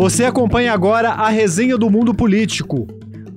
[0.00, 2.86] Você acompanha agora a resenha do mundo político.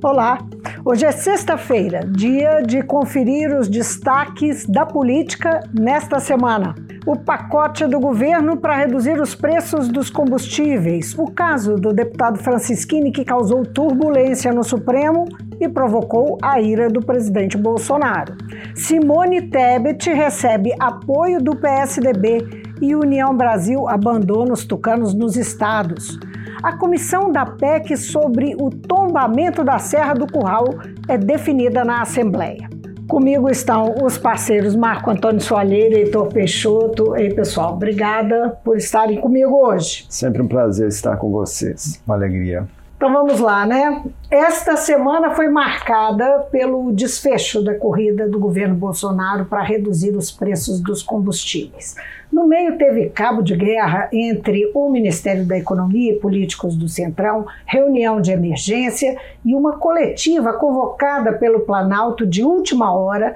[0.02, 0.38] Olá,
[0.86, 6.74] hoje é sexta-feira, dia de conferir os destaques da política nesta semana.
[7.06, 13.12] O pacote do governo para reduzir os preços dos combustíveis, o caso do deputado Francisquini
[13.12, 15.26] que causou turbulência no Supremo
[15.60, 18.38] e provocou a ira do presidente Bolsonaro.
[18.74, 26.18] Simone Tebet recebe apoio do PSDB e União Brasil abandona os tucanos nos estados.
[26.64, 30.64] A comissão da PEC sobre o tombamento da Serra do Curral
[31.10, 32.70] é definida na Assembleia.
[33.06, 37.18] Comigo estão os parceiros Marco Antônio Soalheira e Heitor Peixoto.
[37.18, 40.06] Ei, pessoal, obrigada por estarem comigo hoje.
[40.08, 42.02] Sempre um prazer estar com vocês.
[42.08, 42.66] Uma alegria.
[42.96, 44.02] Então vamos lá, né?
[44.32, 50.80] Esta semana foi marcada pelo desfecho da corrida do governo Bolsonaro para reduzir os preços
[50.80, 51.98] dos combustíveis.
[52.34, 57.46] No meio teve cabo de guerra entre o Ministério da Economia e políticos do Centrão,
[57.64, 63.36] reunião de emergência e uma coletiva convocada pelo Planalto de última hora,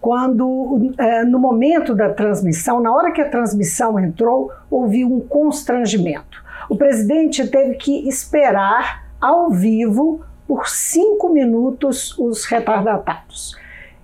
[0.00, 6.40] quando, eh, no momento da transmissão, na hora que a transmissão entrou, houve um constrangimento.
[6.70, 13.56] O presidente teve que esperar ao vivo por cinco minutos os retardatários.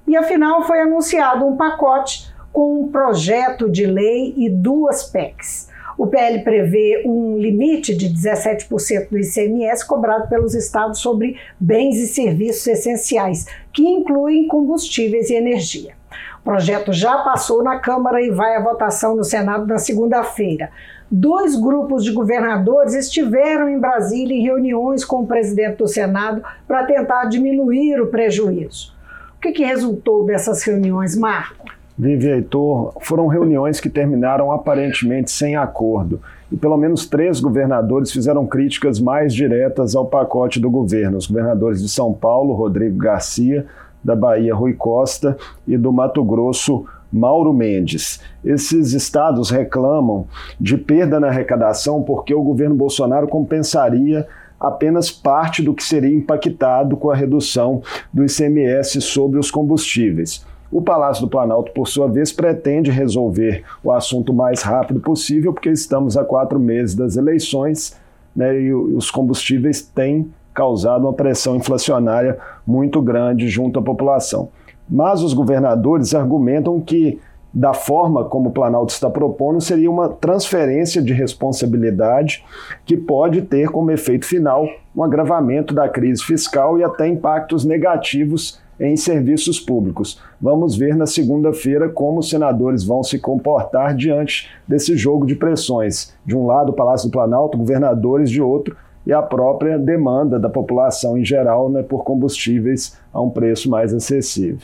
[0.04, 5.70] E afinal foi anunciado um pacote com um projeto de lei e duas PECs.
[5.96, 12.06] O PL prevê um limite de 17% do ICMS cobrado pelos estados sobre bens e
[12.06, 15.94] serviços essenciais, que incluem combustíveis e energia.
[16.40, 20.70] O projeto já passou na Câmara e vai à votação no Senado na segunda-feira
[21.14, 26.86] dois grupos de governadores estiveram em Brasília em reuniões com o presidente do Senado para
[26.86, 28.96] tentar diminuir o prejuízo.
[29.36, 31.66] O que, que resultou dessas reuniões, Marco?
[32.02, 38.44] Vivi Heitor, foram reuniões que terminaram aparentemente sem acordo e pelo menos três governadores fizeram
[38.44, 41.16] críticas mais diretas ao pacote do governo.
[41.16, 43.66] Os governadores de São Paulo, Rodrigo Garcia,
[44.02, 48.20] da Bahia, Rui Costa e do Mato Grosso, Mauro Mendes.
[48.44, 50.26] Esses estados reclamam
[50.60, 54.26] de perda na arrecadação porque o governo Bolsonaro compensaria
[54.58, 57.80] apenas parte do que seria impactado com a redução
[58.12, 60.44] do ICMS sobre os combustíveis.
[60.72, 65.52] O Palácio do Planalto, por sua vez, pretende resolver o assunto o mais rápido possível,
[65.52, 67.94] porque estamos a quatro meses das eleições
[68.34, 74.48] né, e os combustíveis têm causado uma pressão inflacionária muito grande junto à população.
[74.88, 77.20] Mas os governadores argumentam que,
[77.52, 82.42] da forma como o Planalto está propondo, seria uma transferência de responsabilidade
[82.86, 84.66] que pode ter como efeito final
[84.96, 90.20] um agravamento da crise fiscal e até impactos negativos em serviços públicos.
[90.40, 96.14] Vamos ver na segunda-feira como os senadores vão se comportar diante desse jogo de pressões.
[96.26, 98.76] De um lado, o Palácio do Planalto, governadores de outro,
[99.06, 103.92] e a própria demanda da população em geral né, por combustíveis a um preço mais
[103.92, 104.58] acessível.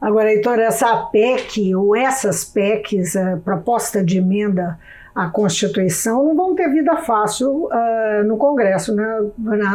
[0.00, 4.78] Agora, Heitor, essa PEC ou essas PECs, a proposta de emenda
[5.16, 9.20] a Constituição não vão ter vida fácil uh, no Congresso, né?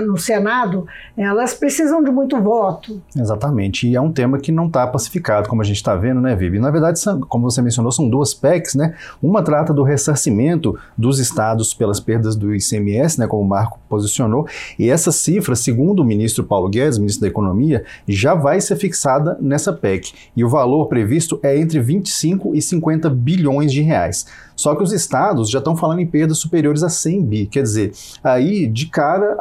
[0.06, 0.85] no Senado,
[1.18, 3.02] elas precisam de muito voto.
[3.18, 6.35] Exatamente, e é um tema que não está pacificado, como a gente está vendo, né,
[6.35, 6.59] Vivi?
[6.59, 8.94] Na verdade, são, como você mencionou, são duas PECs, né?
[9.19, 14.47] Uma trata do ressarcimento dos estados pelas perdas do ICMS, né, como o Marco posicionou,
[14.78, 19.35] e essa cifra, segundo o ministro Paulo Guedes, ministro da Economia, já vai ser fixada
[19.41, 24.28] nessa PEC, e o valor previsto é entre 25 e 50 bilhões de reais.
[24.61, 27.94] Só que os estados já estão falando em perdas superiores a 100 bi, quer dizer,
[28.23, 29.35] aí de cara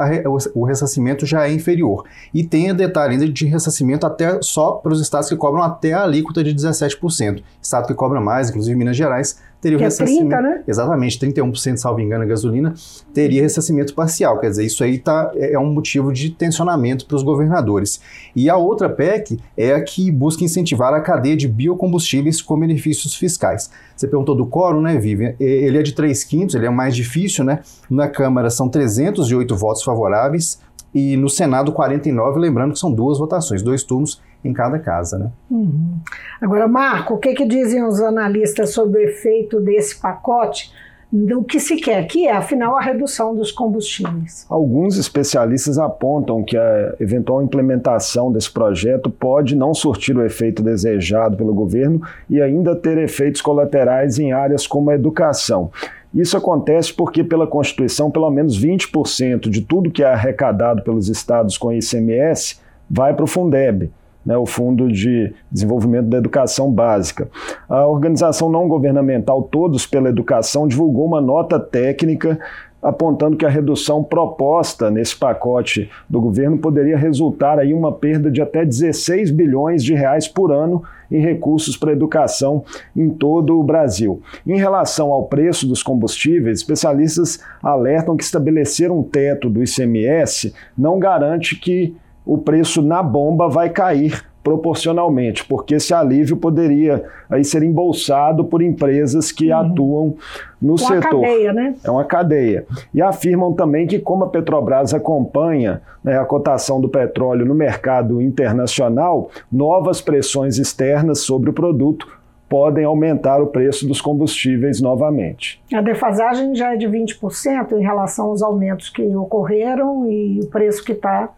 [0.54, 2.06] o ressarcimento já é inferior.
[2.32, 5.92] E tem a detalhe ainda de ressarcimento até só para os estados que cobram até
[5.92, 7.42] a alíquota de 17%.
[7.60, 10.34] Estado que cobra mais, inclusive Minas Gerais, teria que o ressarcimento.
[10.34, 10.62] É 30, né?
[10.66, 12.74] Exatamente, 31%, salvo engano, a gasolina,
[13.12, 14.38] teria ressarcimento parcial.
[14.38, 18.00] Quer dizer, isso aí tá, é, é um motivo de tensionamento para os governadores.
[18.34, 23.14] E a outra PEC é a que busca incentivar a cadeia de biocombustíveis com benefícios
[23.14, 23.70] fiscais.
[23.96, 25.34] Você perguntou do quórum, né, Vivian?
[25.38, 27.60] Ele é de 3 quintos, ele é mais difícil, né?
[27.90, 30.58] Na Câmara são 308 votos favoráveis
[30.94, 35.18] e no Senado 49, lembrando que são duas votações, dois turnos em cada casa.
[35.18, 35.30] Né?
[35.50, 35.98] Uhum.
[36.40, 40.72] Agora, Marco, o que, que dizem os analistas sobre o efeito desse pacote?
[41.12, 44.46] do que se quer, que é, afinal, a redução dos combustíveis.
[44.48, 51.36] Alguns especialistas apontam que a eventual implementação desse projeto pode não surtir o efeito desejado
[51.36, 55.72] pelo governo e ainda ter efeitos colaterais em áreas como a educação.
[56.14, 61.58] Isso acontece porque, pela Constituição, pelo menos 20% de tudo que é arrecadado pelos estados
[61.58, 63.90] com ICMS vai para o Fundeb
[64.24, 67.28] né, o Fundo de Desenvolvimento da Educação Básica.
[67.68, 72.38] A organização não governamental Todos pela Educação divulgou uma nota técnica
[72.82, 78.40] apontando que a redução proposta nesse pacote do governo poderia resultar em uma perda de
[78.40, 82.64] até 16 bilhões de reais por ano em recursos para educação
[82.96, 84.22] em todo o Brasil.
[84.46, 90.98] Em relação ao preço dos combustíveis, especialistas alertam que estabelecer um teto do ICMS não
[90.98, 91.94] garante que
[92.24, 98.62] o preço na bomba vai cair proporcionalmente, porque esse alívio poderia aí ser embolsado por
[98.62, 99.58] empresas que uhum.
[99.58, 100.14] atuam
[100.60, 101.14] no uma setor.
[101.14, 101.74] Uma cadeia, né?
[101.84, 102.66] É uma cadeia.
[102.94, 108.20] E afirmam também que como a Petrobras acompanha né, a cotação do petróleo no mercado
[108.22, 115.62] internacional, novas pressões externas sobre o produto podem aumentar o preço dos combustíveis novamente.
[115.72, 120.84] A defasagem já é de 20% em relação aos aumentos que ocorreram e o preço
[120.84, 121.28] que está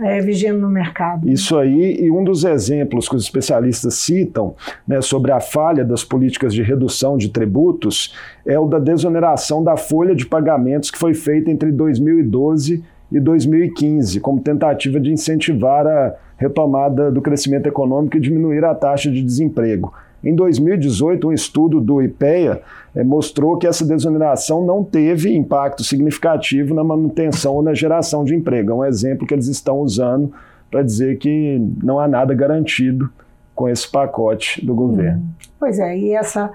[0.00, 1.28] é, vigiando no mercado.
[1.28, 4.54] Isso aí, e um dos exemplos que os especialistas citam
[4.86, 8.14] né, sobre a falha das políticas de redução de tributos
[8.44, 12.82] é o da desoneração da folha de pagamentos que foi feita entre 2012
[13.12, 19.10] e 2015, como tentativa de incentivar a retomada do crescimento econômico e diminuir a taxa
[19.10, 19.92] de desemprego.
[20.22, 22.62] Em 2018, um estudo do IPEA
[23.02, 28.70] mostrou que essa desoneração não teve impacto significativo na manutenção ou na geração de emprego.
[28.70, 30.32] É um exemplo que eles estão usando
[30.70, 33.10] para dizer que não há nada garantido
[33.54, 35.22] com esse pacote do governo.
[35.22, 36.52] Hum, pois é, e essa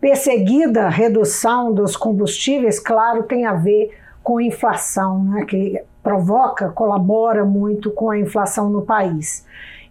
[0.00, 3.90] perseguida redução dos combustíveis, claro, tem a ver
[4.22, 9.44] com inflação, né, que provoca, colabora muito com a inflação no país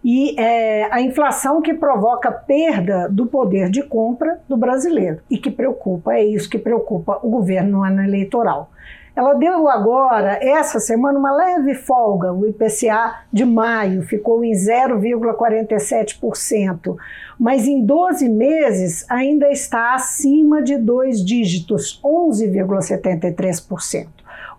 [0.04, 5.50] e é, a inflação que provoca perda do poder de compra do brasileiro e que
[5.50, 8.70] preocupa, é isso que preocupa o governo no ano eleitoral.
[9.18, 12.32] Ela deu agora, essa semana, uma leve folga.
[12.32, 16.96] O IPCA de maio ficou em 0,47%,
[17.36, 24.06] mas em 12 meses ainda está acima de dois dígitos, 11,73%.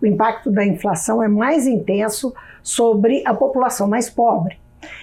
[0.02, 4.58] O impacto da inflação é mais intenso sobre a população mais pobre.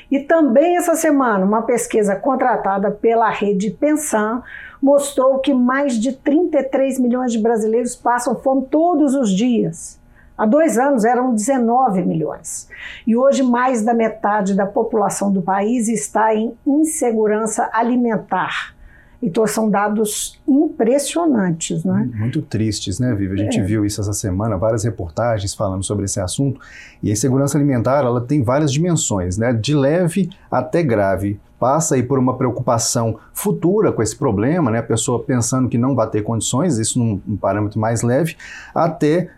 [0.10, 4.42] E também essa semana, uma pesquisa contratada pela rede Pensan
[4.82, 10.00] mostrou que mais de 33 milhões de brasileiros passam fome todos os dias.
[10.38, 12.70] Há dois anos eram 19 milhões.
[13.08, 18.77] E hoje, mais da metade da população do país está em insegurança alimentar.
[19.22, 22.10] Então são dados impressionantes, né?
[22.14, 23.34] Muito tristes, né, Vivi?
[23.34, 23.64] A gente é.
[23.64, 26.60] viu isso essa semana, várias reportagens falando sobre esse assunto.
[27.02, 29.52] E a insegurança alimentar, ela tem várias dimensões, né?
[29.54, 31.40] De leve até grave.
[31.60, 34.80] Passa aí por uma preocupação futura com esse problema, né?
[34.80, 38.36] A pessoa pensando que não vai ter condições, isso num, num parâmetro mais leve,
[38.76, 39.32] até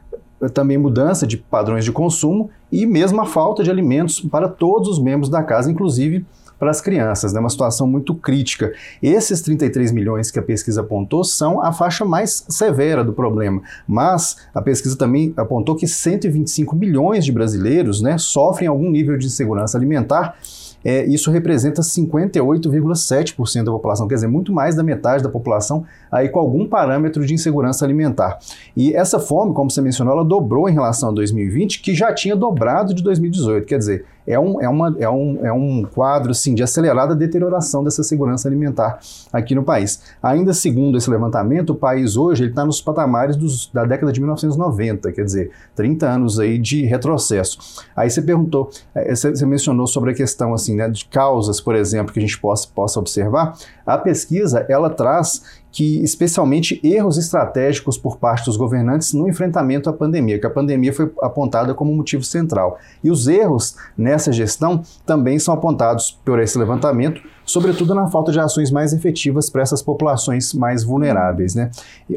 [0.54, 5.00] também mudança de padrões de consumo e mesmo a falta de alimentos para todos os
[5.00, 6.25] membros da casa, inclusive
[6.60, 7.40] para as crianças, né?
[7.40, 8.74] uma situação muito crítica.
[9.02, 14.38] Esses 33 milhões que a pesquisa apontou são a faixa mais severa do problema, mas
[14.54, 19.78] a pesquisa também apontou que 125 milhões de brasileiros né, sofrem algum nível de insegurança
[19.78, 20.36] alimentar
[20.84, 26.30] é, isso representa 58,7% da população, quer dizer, muito mais da metade da população aí
[26.30, 28.40] com algum parâmetro de insegurança alimentar.
[28.76, 32.36] E essa fome, como você mencionou, ela dobrou em relação a 2020, que já tinha
[32.36, 36.54] dobrado de 2018, quer dizer, é um, é uma, é um, é um quadro assim,
[36.54, 39.00] de acelerada deterioração dessa segurança alimentar
[39.34, 40.04] aqui no país.
[40.22, 45.12] Ainda segundo esse levantamento, o país hoje está nos patamares dos, da década de 1990,
[45.12, 47.58] quer dizer, 30 anos aí de retrocesso.
[47.96, 51.75] Aí você perguntou, é, você, você mencionou sobre a questão assim, né, de causas, por
[51.75, 53.58] exemplo, que a gente possa, possa observar.
[53.84, 59.94] A pesquisa ela traz que, especialmente, erros estratégicos por parte dos governantes no enfrentamento à
[59.94, 62.78] pandemia, que a pandemia foi apontada como motivo central.
[63.04, 68.40] E os erros nessa gestão também são apontados por esse levantamento, sobretudo na falta de
[68.40, 71.56] ações mais efetivas para essas populações mais vulneráveis.
[71.56, 71.70] Né?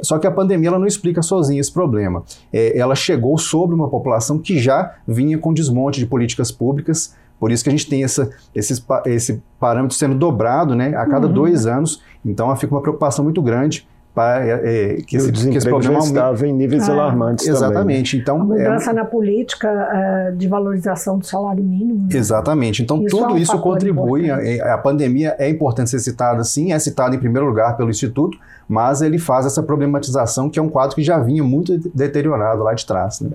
[0.02, 2.22] Só que a pandemia ela não explica sozinha esse problema.
[2.52, 7.50] É, ela chegou sobre uma população que já vinha com desmonte de políticas públicas, por
[7.50, 11.32] isso que a gente tem essa, esse, esse parâmetro sendo dobrado né, a cada uhum.
[11.32, 12.00] dois anos.
[12.24, 13.84] Então fica uma preocupação muito grande
[14.14, 18.22] para é, que, esse, que esse problema já estava em níveis ah, alarmantes Exatamente.
[18.22, 18.22] Também.
[18.22, 22.06] Então, a mudança é, na política uh, de valorização do salário mínimo.
[22.08, 22.16] Né?
[22.16, 22.80] Exatamente.
[22.80, 24.30] Então, isso tudo é um isso contribui.
[24.30, 27.90] A, é, a, pandemia é importante ser citada, sim, é citada em primeiro lugar pelo
[27.90, 32.62] Instituto, mas ele faz essa problematização, que é um quadro que já vinha muito deteriorado
[32.62, 33.20] lá de trás.
[33.20, 33.30] Né?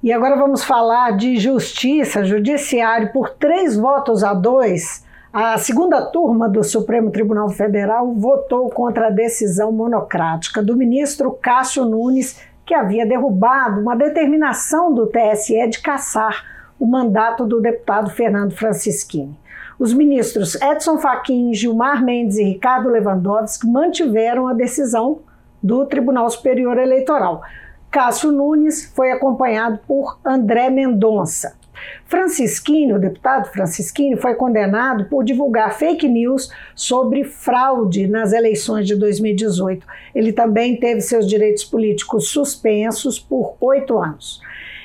[0.00, 3.12] E agora vamos falar de justiça, judiciário.
[3.12, 9.10] Por três votos a dois, a segunda turma do Supremo Tribunal Federal votou contra a
[9.10, 16.44] decisão monocrática do ministro Cássio Nunes, que havia derrubado uma determinação do TSE de caçar
[16.78, 19.36] o mandato do deputado Fernando Francischini.
[19.80, 25.22] Os ministros Edson Fachin, Gilmar Mendes e Ricardo Lewandowski mantiveram a decisão
[25.60, 27.42] do Tribunal Superior Eleitoral
[27.90, 31.56] Cássio Nunes foi acompanhado por André Mendonça.
[32.04, 38.94] Francisquini, o deputado Francisquini, foi condenado por divulgar fake news sobre fraude nas eleições de
[38.94, 39.86] 2018.
[40.14, 44.40] Ele também teve seus direitos políticos suspensos por oito anos.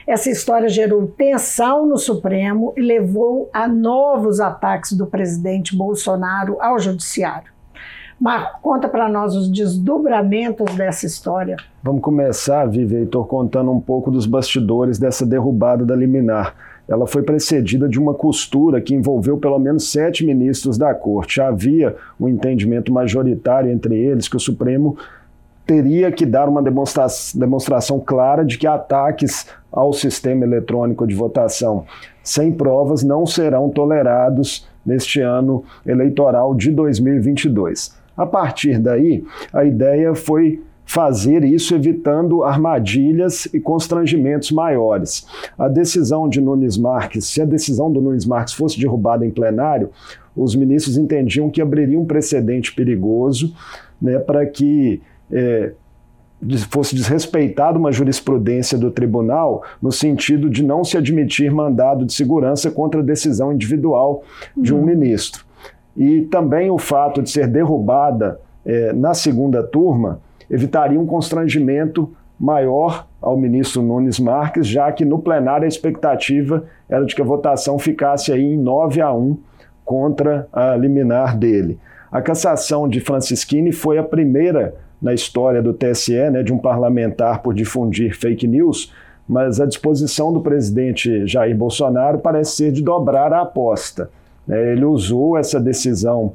[0.05, 6.77] Essa história gerou tensão no Supremo e levou a novos ataques do presidente Bolsonaro ao
[6.77, 7.52] Judiciário.
[8.23, 11.57] Marco, conta para nós os desdobramentos dessa história.
[11.83, 16.55] Vamos começar, Vivi Heitor, contando um pouco dos bastidores dessa derrubada da liminar
[16.87, 21.39] ela foi precedida de uma costura que envolveu pelo menos sete ministros da corte.
[21.39, 24.97] Havia um entendimento majoritário entre eles que o Supremo
[25.65, 31.85] teria que dar uma demonstra demonstração clara de que ataques ao sistema eletrônico de votação
[32.21, 38.02] sem provas não serão tolerados neste ano eleitoral de 2022.
[38.15, 45.25] A partir daí, a ideia foi fazer isso evitando armadilhas e constrangimentos maiores.
[45.57, 49.89] A decisão de Nunes Marques, se a decisão do Nunes Marques fosse derrubada em plenário,
[50.35, 53.53] os ministros entendiam que abriria um precedente perigoso
[54.01, 55.01] né, para que
[55.31, 55.71] é,
[56.69, 62.69] fosse desrespeitada uma jurisprudência do tribunal no sentido de não se admitir mandado de segurança
[62.69, 64.23] contra a decisão individual
[64.55, 64.85] de um uhum.
[64.85, 65.45] ministro.
[65.95, 70.19] E também o fato de ser derrubada é, na segunda turma
[70.49, 72.09] evitaria um constrangimento
[72.39, 77.25] maior ao ministro Nunes Marques, já que no plenário a expectativa era de que a
[77.25, 79.37] votação ficasse aí em 9 a 1
[79.85, 81.79] contra a liminar dele.
[82.11, 87.41] A cassação de Francisquini foi a primeira na história do TSE, né, de um parlamentar
[87.41, 88.93] por difundir fake news,
[89.27, 94.09] mas a disposição do presidente Jair Bolsonaro parece ser de dobrar a aposta.
[94.47, 94.73] Né.
[94.73, 96.33] Ele usou essa decisão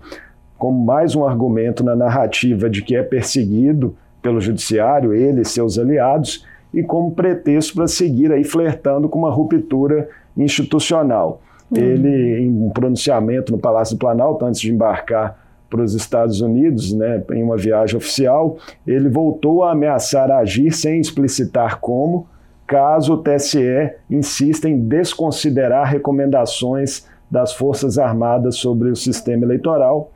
[0.56, 5.78] como mais um argumento na narrativa de que é perseguido pelo judiciário, ele e seus
[5.78, 11.40] aliados, e como pretexto para seguir aí flertando com uma ruptura institucional.
[11.70, 11.78] Uhum.
[11.78, 15.38] Ele, em um pronunciamento no Palácio do Planalto, antes de embarcar
[15.70, 20.98] para os Estados Unidos, né, em uma viagem oficial, ele voltou a ameaçar agir sem
[20.98, 22.26] explicitar como,
[22.66, 30.12] caso o TSE insista em desconsiderar recomendações das Forças Armadas sobre o sistema eleitoral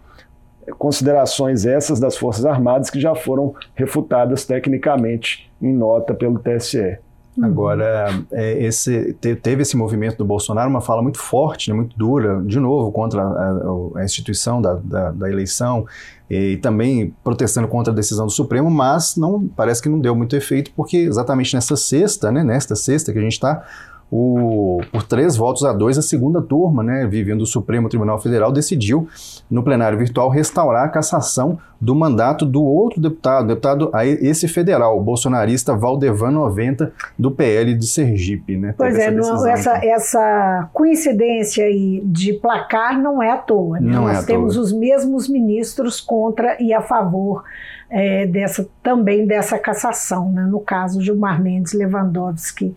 [0.78, 6.98] considerações essas das Forças Armadas que já foram refutadas tecnicamente em nota pelo TSE.
[7.40, 12.42] Agora, é, esse, teve esse movimento do Bolsonaro, uma fala muito forte, né, muito dura,
[12.42, 15.86] de novo, contra a, a instituição da, da, da, eleição
[16.28, 20.36] e também protestando contra a decisão do Supremo, mas não parece que não deu muito
[20.36, 23.66] efeito, porque exatamente nessa sexta, né, nesta sexta que a gente está,
[24.14, 28.52] o, por três votos a dois, a segunda turma, né, vivendo o Supremo Tribunal Federal,
[28.52, 29.08] decidiu,
[29.50, 33.90] no plenário virtual, restaurar a cassação do mandato do outro deputado, deputado
[34.20, 38.54] esse federal, o bolsonarista Valdevan 90, do PL de Sergipe.
[38.58, 38.74] Né?
[38.76, 39.90] Pois é, essa, essa, então.
[39.90, 43.80] essa, coincidência aí de placar não é à toa.
[43.80, 43.90] Né?
[43.90, 44.62] Não é Nós é temos toa.
[44.62, 47.44] os mesmos ministros contra e a favor
[47.88, 50.30] é, dessa, também dessa cassação.
[50.30, 50.42] Né?
[50.42, 52.74] No caso, Gilmar Mendes Lewandowski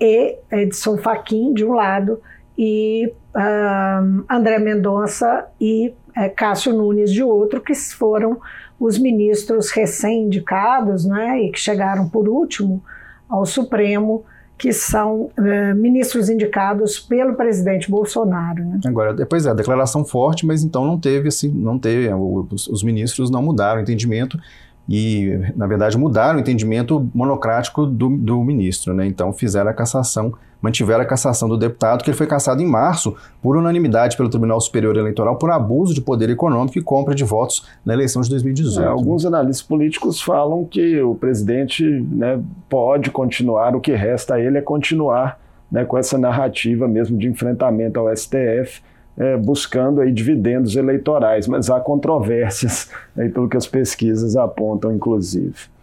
[0.00, 2.20] e Edson Fachin de um lado
[2.58, 3.12] e
[4.30, 8.38] André Mendonça e é, Cássio Nunes de outro, que foram
[8.80, 12.82] os ministros recém-indicados né, e que chegaram por último
[13.28, 14.24] ao Supremo,
[14.58, 18.64] que são uh, ministros indicados pelo presidente Bolsonaro.
[18.64, 18.80] Né?
[18.86, 22.82] Agora, depois é a declaração forte, mas então não teve assim, não teve, os, os
[22.82, 24.38] ministros não mudaram o entendimento
[24.88, 28.94] e, na verdade, mudaram o entendimento monocrático do, do ministro.
[28.94, 29.06] Né?
[29.06, 33.16] Então, fizeram a cassação, mantiveram a cassação do deputado, que ele foi cassado em março,
[33.42, 37.66] por unanimidade pelo Tribunal Superior Eleitoral, por abuso de poder econômico e compra de votos
[37.84, 38.80] na eleição de 2018.
[38.80, 44.40] É, alguns analistas políticos falam que o presidente né, pode continuar, o que resta a
[44.40, 45.40] ele é continuar
[45.70, 48.80] né, com essa narrativa mesmo de enfrentamento ao STF
[49.16, 55.76] é, buscando aí dividendos eleitorais, mas há controvérsias aí pelo que as pesquisas apontam, inclusive.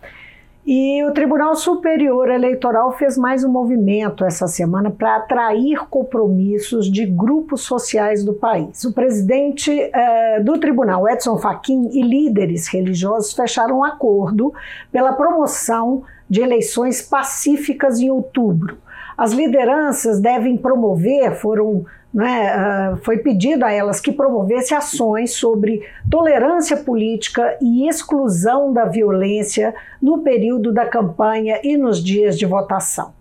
[0.65, 7.05] E o Tribunal Superior Eleitoral fez mais um movimento essa semana para atrair compromissos de
[7.05, 8.81] grupos sociais do país.
[8.85, 14.53] O presidente eh, do tribunal, Edson Fachin, e líderes religiosos fecharam um acordo
[14.89, 18.77] pela promoção de eleições pacíficas em outubro.
[19.17, 25.81] As lideranças devem promover, foram né, uh, foi pedido a elas que promovesse ações sobre
[26.09, 33.13] tolerância política e exclusão da violência no período da campanha e nos dias de votação.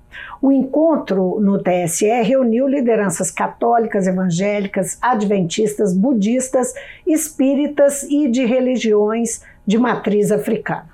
[0.42, 6.74] O encontro no TSE reuniu lideranças católicas, evangélicas, adventistas, budistas,
[7.06, 10.91] espíritas e de religiões de matriz africana.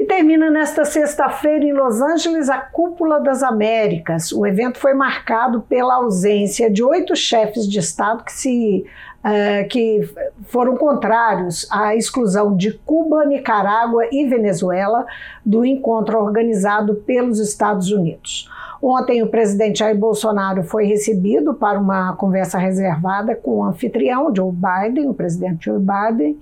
[0.00, 4.32] E termina nesta sexta-feira em Los Angeles a Cúpula das Américas.
[4.32, 8.86] O evento foi marcado pela ausência de oito chefes de Estado que se
[9.24, 10.08] uh, que
[10.44, 15.06] foram contrários à exclusão de Cuba, Nicarágua e Venezuela
[15.44, 18.48] do encontro organizado pelos Estados Unidos.
[18.82, 24.50] Ontem, o presidente Jair Bolsonaro foi recebido para uma conversa reservada com o anfitrião, Joe
[24.50, 26.38] Biden, o presidente Joe Biden,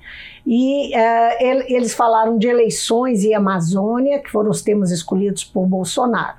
[0.47, 5.67] e uh, ele, eles falaram de eleições e Amazônia, que foram os temas escolhidos por
[5.67, 6.37] Bolsonaro.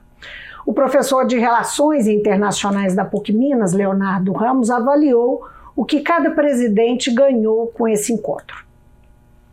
[0.65, 5.41] O professor de Relações Internacionais da PUC Minas, Leonardo Ramos, avaliou
[5.79, 8.65] o que cada presidente ganhou com esse encontro.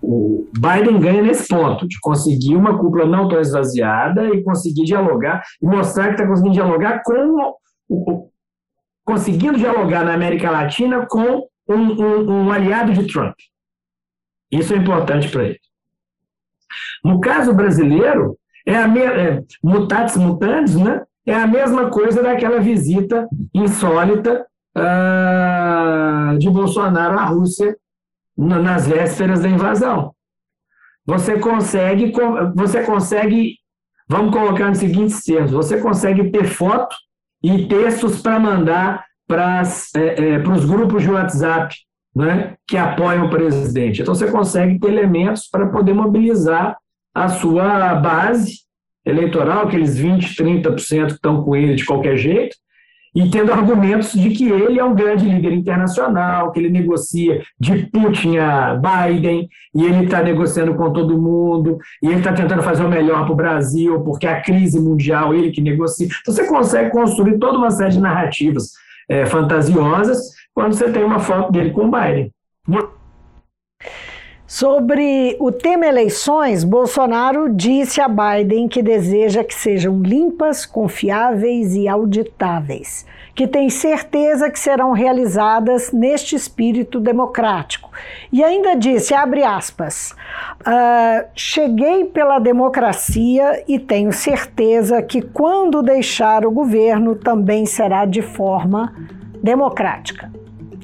[0.03, 5.45] O Biden ganha nesse ponto, de conseguir uma cúpula não tão esvaziada e conseguir dialogar
[5.63, 7.55] e mostrar que está conseguindo dialogar com
[7.89, 8.29] o,
[9.05, 13.37] conseguindo dialogar na América Latina com um, um, um aliado de Trump.
[14.51, 15.61] Isso é importante para ele.
[17.05, 21.05] No caso brasileiro, é a me, é, mutatis mutandis, né?
[21.25, 24.45] É a mesma coisa daquela visita insólita
[24.77, 27.77] uh, de Bolsonaro à Rússia
[28.37, 30.15] nas vésperas da invasão.
[31.07, 32.13] Você consegue,
[32.55, 33.57] você consegue,
[34.09, 36.95] vamos colocar nos seguintes termos, você consegue ter foto
[37.43, 39.63] e textos para mandar para
[39.97, 41.75] é, é, os grupos de WhatsApp
[42.15, 44.03] né, que apoiam o presidente.
[44.03, 46.77] Então você consegue ter elementos para poder mobilizar
[47.15, 48.61] a sua base
[49.05, 52.57] eleitoral, aqueles 20, 30% que estão com ele de qualquer jeito,
[53.17, 57.87] e tendo argumentos de que ele é um grande líder internacional, que ele negocia de
[57.87, 62.85] Putin a Biden, e ele está negociando com todo mundo, e ele está tentando fazer
[62.85, 66.07] o melhor para o Brasil, porque a crise mundial, ele que negocia.
[66.21, 68.73] Então, você consegue construir toda uma série de narrativas
[69.09, 70.19] é, fantasiosas
[70.55, 72.31] quando você tem uma foto dele com o Biden.
[74.47, 81.89] Sobre o tema eleições, Bolsonaro disse a Biden que deseja que sejam limpas, confiáveis e
[81.89, 83.05] auditáveis,
[83.35, 87.91] que tem certeza que serão realizadas neste espírito democrático.
[88.33, 90.15] E ainda disse, abre aspas,
[90.61, 98.23] uh, cheguei pela democracia e tenho certeza que quando deixar o governo também será de
[98.23, 98.95] forma
[99.43, 100.31] democrática.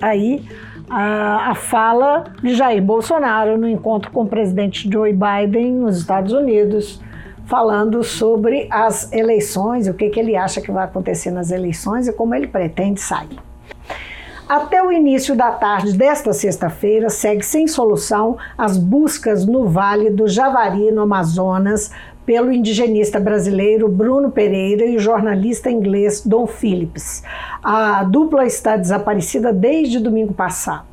[0.00, 0.44] Aí
[0.88, 6.32] a, a fala de Jair Bolsonaro no encontro com o presidente Joe Biden nos Estados
[6.32, 7.00] Unidos,
[7.46, 12.12] falando sobre as eleições, o que, que ele acha que vai acontecer nas eleições e
[12.12, 13.38] como ele pretende sair.
[14.48, 20.28] Até o início da tarde desta sexta-feira, segue sem solução as buscas no Vale do
[20.28, 21.90] Javari, no Amazonas,
[22.24, 27.22] pelo indigenista brasileiro Bruno Pereira e o jornalista inglês Don Phillips.
[27.62, 30.92] A dupla está desaparecida desde domingo passado.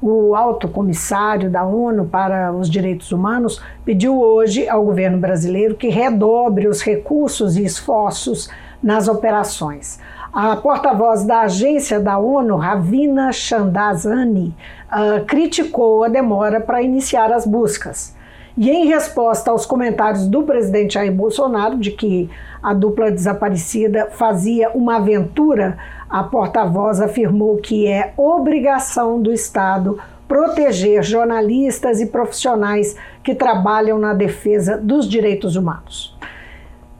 [0.00, 5.88] O alto comissário da ONU para os Direitos Humanos pediu hoje ao governo brasileiro que
[5.88, 8.50] redobre os recursos e esforços
[8.82, 9.98] nas operações.
[10.32, 14.54] A porta-voz da agência da ONU, Ravina Chandazani,
[14.90, 18.15] uh, criticou a demora para iniciar as buscas.
[18.56, 22.30] E em resposta aos comentários do presidente Jair Bolsonaro de que
[22.62, 25.76] a dupla desaparecida fazia uma aventura,
[26.08, 34.14] a porta-voz afirmou que é obrigação do Estado proteger jornalistas e profissionais que trabalham na
[34.14, 36.16] defesa dos direitos humanos.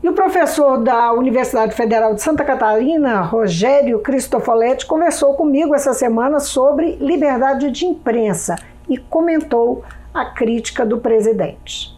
[0.03, 6.39] E o professor da Universidade Federal de Santa Catarina, Rogério Cristofoletti, conversou comigo essa semana
[6.39, 8.55] sobre liberdade de imprensa
[8.87, 9.83] e comentou
[10.17, 11.95] a crítica do presidente.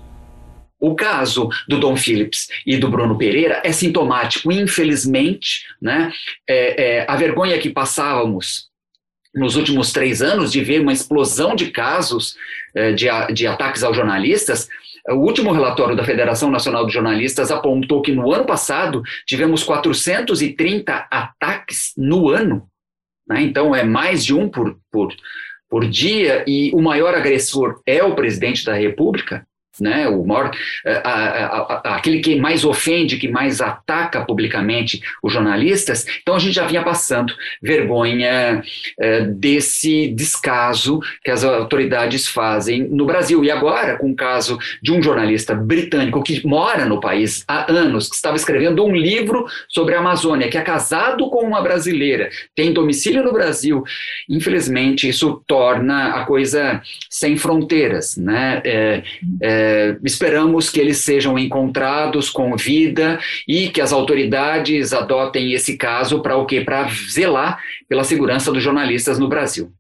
[0.80, 6.12] O caso do Dom Phillips e do Bruno Pereira é sintomático, infelizmente, né?
[6.48, 8.70] É, é, a vergonha que passávamos
[9.36, 12.36] nos últimos três anos de ver uma explosão de casos
[12.74, 14.70] é, de, de ataques aos jornalistas.
[15.10, 21.08] O último relatório da Federação Nacional de Jornalistas apontou que no ano passado tivemos 430
[21.12, 22.70] ataques no ano.
[23.28, 23.42] Né?
[23.42, 25.14] Então, é mais de um por, por,
[25.70, 29.46] por dia e o maior agressor é o presidente da República,
[29.80, 30.52] né, o maior,
[30.86, 36.36] eh, a, a, a, aquele que mais ofende, que mais ataca publicamente os jornalistas, então
[36.36, 38.62] a gente já vinha passando vergonha
[39.00, 43.44] é, desse descaso que as autoridades fazem no Brasil.
[43.44, 48.10] E agora, com o caso de um jornalista britânico que mora no país há anos,
[48.10, 52.74] que estava escrevendo um livro sobre a Amazônia, que é casado com uma brasileira, tem
[52.74, 53.84] domicílio no Brasil,
[54.28, 58.62] infelizmente isso torna a coisa sem fronteiras, né?
[58.64, 59.04] É,
[59.42, 59.69] é,
[60.04, 66.38] esperamos que eles sejam encontrados com vida e que as autoridades adotem esse caso para
[66.38, 66.62] o quê?
[66.62, 69.72] Para zelar pela segurança dos jornalistas no Brasil.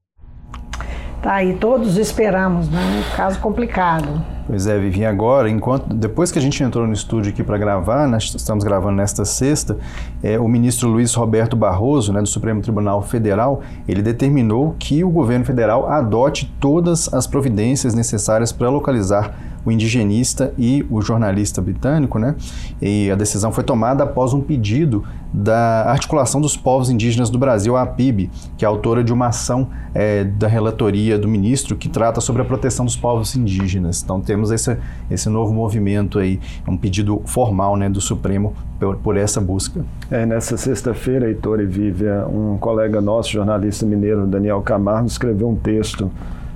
[1.21, 3.03] Tá aí, todos esperamos, né?
[3.17, 4.23] Caso complicado.
[4.47, 8.07] Pois é, Vivi, agora, enquanto depois que a gente entrou no estúdio aqui para gravar,
[8.07, 9.77] nós estamos gravando nesta sexta,
[10.23, 15.09] é, o ministro Luiz Roberto Barroso, né, do Supremo Tribunal Federal, ele determinou que o
[15.09, 22.17] governo federal adote todas as providências necessárias para localizar o indigenista e o jornalista britânico,
[22.17, 22.35] né?
[22.81, 27.75] E a decisão foi tomada após um pedido da Articulação dos Povos Indígenas do Brasil,
[27.75, 32.19] a APIB, que é autora de uma ação é, da relatoria do ministro que trata
[32.21, 34.01] sobre a proteção dos povos indígenas.
[34.01, 34.77] Então temos esse,
[35.09, 39.85] esse novo movimento aí, um pedido formal né, do Supremo por, por essa busca.
[40.09, 45.55] É, nessa sexta-feira, Heitor e Vívia, um colega nosso, jornalista mineiro, Daniel Camargo, escreveu um
[45.55, 46.09] texto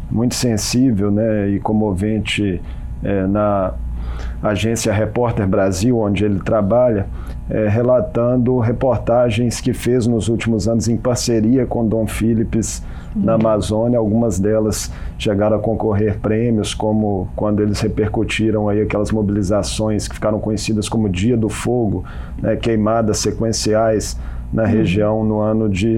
[0.10, 2.62] muito sensível né, e comovente
[3.04, 3.74] é, na
[4.42, 7.08] agência Repórter Brasil, onde ele trabalha,
[7.50, 12.84] é, relatando reportagens que fez nos últimos anos em parceria com Dom Phillips
[13.16, 13.98] na Amazônia.
[13.98, 20.40] Algumas delas chegaram a concorrer prêmios, como quando eles repercutiram aí aquelas mobilizações que ficaram
[20.40, 22.04] conhecidas como Dia do Fogo,
[22.42, 24.20] né, queimadas sequenciais
[24.52, 25.98] na região no ano de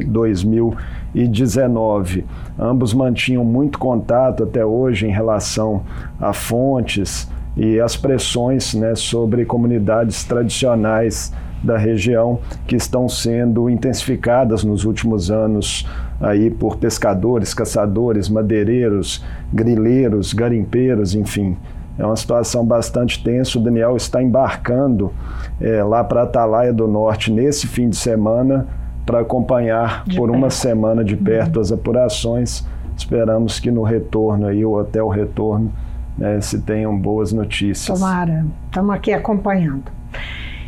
[1.15, 2.25] 2019.
[2.59, 5.83] Ambos mantinham muito contato até hoje em relação
[6.19, 11.31] a fontes e as pressões né, sobre comunidades tradicionais
[11.63, 15.87] da região que estão sendo intensificadas nos últimos anos
[16.19, 21.57] aí por pescadores, caçadores, madeireiros, grileiros, garimpeiros, enfim.
[21.97, 23.57] É uma situação bastante tensa.
[23.57, 25.13] O Daniel está embarcando
[25.61, 28.67] é, lá para Atalaia do Norte nesse fim de semana
[29.05, 30.37] para acompanhar de por perto.
[30.37, 32.65] uma semana de perto as apurações.
[32.97, 35.71] Esperamos que no retorno aí, ou até o retorno,
[36.17, 37.99] né, se tenham boas notícias.
[37.99, 39.83] Tomara, estamos aqui acompanhando.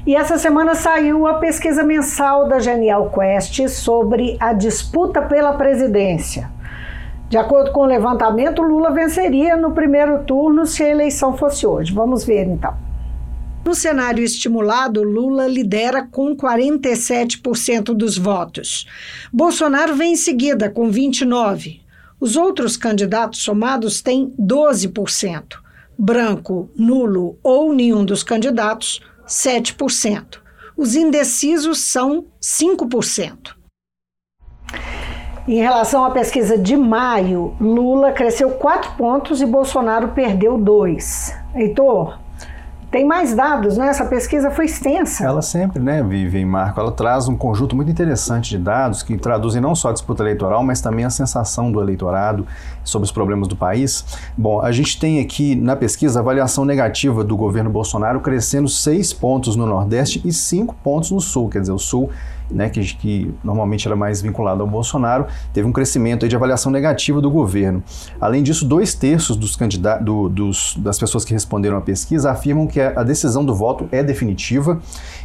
[0.05, 6.49] E essa semana saiu a pesquisa mensal da Genial Quest sobre a disputa pela presidência.
[7.29, 11.93] De acordo com o levantamento, Lula venceria no primeiro turno se a eleição fosse hoje.
[11.93, 12.86] Vamos ver então.
[13.67, 18.87] No cenário estimulado, Lula lidera com 47% dos votos.
[19.29, 21.81] Bolsonaro vem em seguida com 29%.
[22.17, 25.57] Os outros candidatos somados têm 12%.
[25.99, 30.39] Branco, nulo ou nenhum dos candidatos, 7%.
[30.77, 33.53] Os indecisos são 5%.
[35.45, 41.35] Em relação à pesquisa de maio, Lula cresceu 4 pontos e Bolsonaro perdeu 2.
[41.53, 42.26] Heitor,
[42.89, 43.87] tem mais dados, né?
[43.87, 45.23] Essa pesquisa foi extensa.
[45.25, 49.61] Ela sempre, né, Vivian Marco, ela traz um conjunto muito interessante de dados que traduzem
[49.61, 52.47] não só a disputa eleitoral, mas também a sensação do eleitorado
[52.87, 54.05] sobre os problemas do país.
[54.37, 59.13] Bom, a gente tem aqui na pesquisa a avaliação negativa do governo Bolsonaro crescendo 6
[59.13, 62.09] pontos no Nordeste e 5 pontos no Sul, quer dizer, o Sul
[62.49, 67.21] né, que, que, normalmente era mais vinculado ao Bolsonaro, teve um crescimento de avaliação negativa
[67.21, 67.83] do governo.
[68.19, 69.57] Além disso, dois terços dos
[70.01, 74.03] do, dos, das pessoas que responderam à pesquisa afirmam que a decisão do voto é
[74.03, 74.79] definitiva.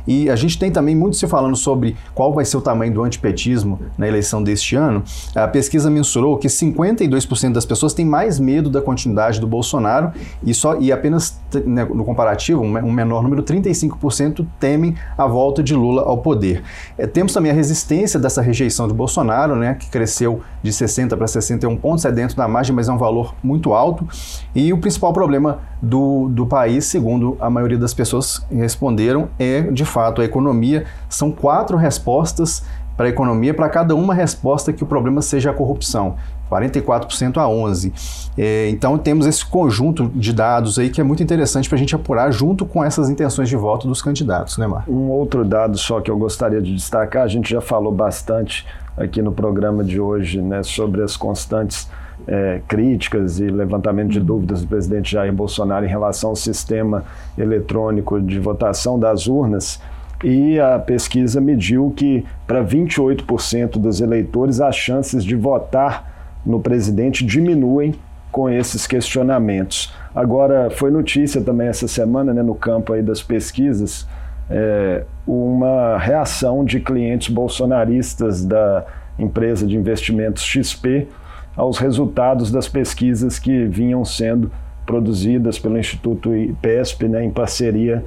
[0.07, 3.03] E a gente tem também muito se falando sobre qual vai ser o tamanho do
[3.05, 5.05] antipetismo na eleição deste ano.
[5.35, 10.13] A pesquisa mensurou que 52% das pessoas têm mais medo da continuidade do Bolsonaro
[10.43, 15.75] e só e apenas né, no comparativo, um menor número, 35% temem a volta de
[15.75, 16.63] Lula ao poder.
[16.97, 21.27] É, temos também a resistência dessa rejeição de Bolsonaro, né, que cresceu de 60 para
[21.27, 24.07] 61 pontos, é dentro da margem, mas é um valor muito alto.
[24.55, 29.85] E o principal problema do, do país, segundo a maioria das pessoas responderam, é de
[29.85, 30.85] fato a economia.
[31.09, 32.65] São quatro respostas
[32.97, 36.17] para a economia, para cada uma resposta que o problema seja a corrupção.
[36.53, 38.31] 44% a 11%.
[38.37, 41.95] É, então temos esse conjunto de dados aí que é muito interessante para a gente
[41.95, 44.85] apurar junto com essas intenções de voto dos candidatos, né, Mar?
[44.89, 49.23] Um outro dado só que eu gostaria de destacar, a gente já falou bastante aqui
[49.23, 51.89] no programa de hoje né, sobre as constantes
[52.27, 57.05] é, críticas e levantamento de dúvidas do presidente Jair Bolsonaro em relação ao sistema
[57.37, 59.81] eletrônico de votação das urnas.
[60.23, 66.12] E a pesquisa mediu que para 28% dos eleitores as chances de votar
[66.45, 67.95] no presidente diminuem
[68.31, 69.93] com esses questionamentos.
[70.15, 74.09] Agora, foi notícia também essa semana, né, no campo aí das pesquisas,
[74.51, 78.85] é, uma reação de clientes bolsonaristas da
[79.19, 81.07] empresa de investimentos XP
[81.55, 84.51] aos resultados das pesquisas que vinham sendo
[84.87, 88.03] produzidas pelo Instituto IPESP, né, em parceria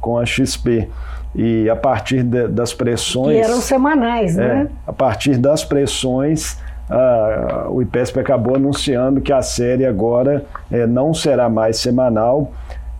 [0.00, 0.88] com a XP.
[1.34, 3.36] E a partir de, das pressões.
[3.36, 4.68] Que eram semanais, é, né?
[4.86, 6.58] A partir das pressões,
[6.90, 12.52] ah, o IPESP acabou anunciando que a série agora é, não será mais semanal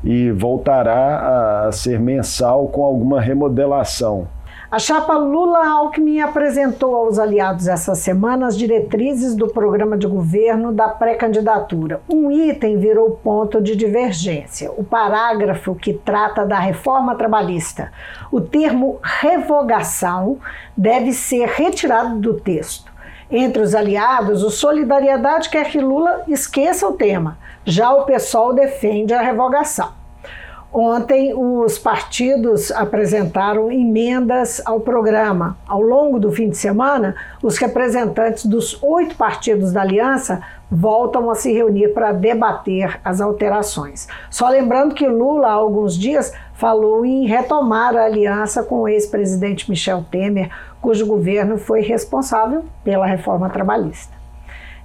[0.03, 4.27] e voltará a ser mensal com alguma remodelação.
[4.71, 10.89] A chapa Lula-Alckmin apresentou aos aliados essa semana as diretrizes do programa de governo da
[10.89, 12.01] pré-candidatura.
[12.09, 17.93] Um item virou ponto de divergência: o parágrafo que trata da reforma trabalhista.
[18.33, 20.39] O termo revogação
[20.77, 22.94] deve ser retirado do texto.
[23.37, 27.37] Entre os aliados, o Solidariedade quer que Lula esqueça o tema.
[27.65, 29.89] Já o PSOL defende a revogação.
[30.73, 35.57] Ontem, os partidos apresentaram emendas ao programa.
[35.67, 41.35] Ao longo do fim de semana, os representantes dos oito partidos da aliança voltam a
[41.35, 44.07] se reunir para debater as alterações.
[44.31, 49.69] Só lembrando que Lula, há alguns dias, falou em retomar a aliança com o ex-presidente
[49.69, 50.51] Michel Temer,
[50.85, 54.13] cujo governo foi responsável pela reforma trabalhista.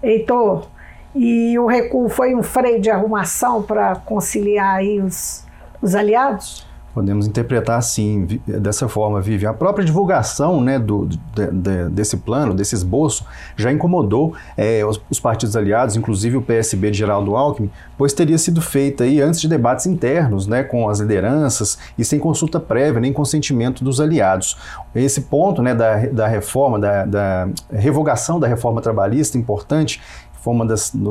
[0.01, 0.69] Heitor,
[1.13, 5.45] e o recuo foi um freio de arrumação para conciliar aí os
[5.81, 6.67] os aliados?
[6.99, 9.45] Podemos interpretar assim, dessa forma, Vivi.
[9.45, 11.17] A própria divulgação né, do, de,
[11.49, 16.91] de, desse plano, desse esboço, já incomodou é, os, os, partidos aliados, inclusive o PSB
[16.91, 20.99] de Geraldo Alckmin, pois teria sido feita aí antes de debates internos né, com as
[20.99, 24.57] lideranças e sem consulta prévia nem consentimento dos aliados.
[24.93, 30.01] Esse ponto né, da, da reforma, da, da revogação da reforma trabalhista, importante,
[30.41, 30.65] foi um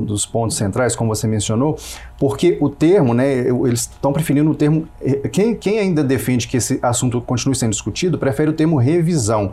[0.04, 1.76] dos pontos centrais, como você mencionou,
[2.18, 4.88] porque o termo, né, eles estão preferindo o termo.
[5.00, 9.52] Eh, quem, quem ainda defende que esse assunto continue sendo discutido, prefere o termo revisão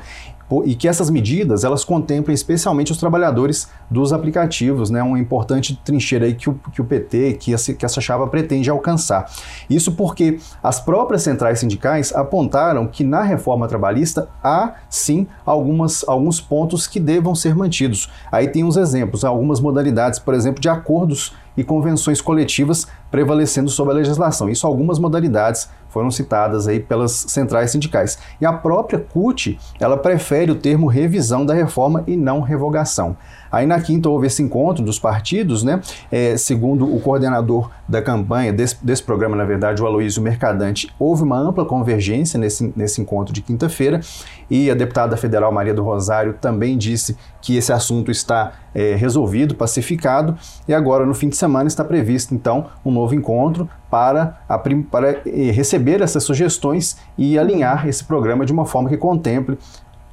[0.65, 6.25] e que essas medidas elas contemplem especialmente os trabalhadores dos aplicativos, né, uma importante trincheira
[6.25, 9.29] aí que o, que o PT, que essa, que essa chapa pretende alcançar.
[9.69, 16.39] Isso porque as próprias centrais sindicais apontaram que na reforma trabalhista há sim algumas, alguns
[16.39, 18.09] pontos que devam ser mantidos.
[18.31, 23.93] Aí tem uns exemplos, algumas modalidades, por exemplo, de acordos e convenções coletivas prevalecendo sobre
[23.93, 24.49] a legislação.
[24.49, 28.17] Isso algumas modalidades foram citadas aí pelas centrais sindicais.
[28.41, 33.15] E a própria CUT, ela prefere o termo revisão da reforma e não revogação.
[33.55, 35.79] Aí na quinta houve esse encontro dos partidos, né?
[36.11, 41.23] É, segundo o coordenador da campanha desse, desse programa, na verdade, o Aloysio Mercadante, houve
[41.23, 44.01] uma ampla convergência nesse, nesse encontro de quinta-feira
[44.49, 49.55] e a deputada federal Maria do Rosário também disse que esse assunto está é, resolvido,
[49.55, 50.37] pacificado
[50.67, 55.21] e agora no fim de semana está previsto então um novo encontro para, a, para
[55.25, 59.57] eh, receber essas sugestões e alinhar esse programa de uma forma que contemple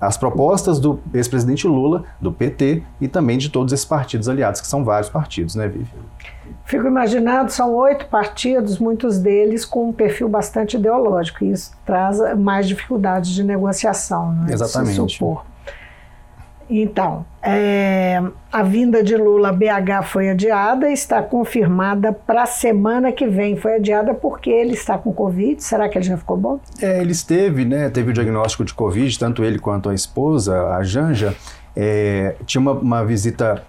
[0.02, 4.66] as propostas do ex-presidente Lula, do PT e também de todos esses partidos aliados, que
[4.66, 5.86] são vários partidos, né, Vivi?
[6.64, 12.18] Fico imaginando, são oito partidos, muitos deles com um perfil bastante ideológico, e isso traz
[12.36, 14.52] mais dificuldades de negociação, não é?
[14.52, 15.00] Exatamente.
[15.00, 15.44] De se supor.
[16.80, 23.12] Então, é, a vinda de Lula a BH foi adiada, está confirmada para a semana
[23.12, 23.56] que vem.
[23.56, 25.62] Foi adiada porque ele está com Covid.
[25.62, 26.60] Será que ele já ficou bom?
[26.80, 27.90] É, ele esteve, né?
[27.90, 31.34] Teve o diagnóstico de Covid, tanto ele quanto a esposa, a Janja.
[31.76, 33.62] É, tinha uma, uma visita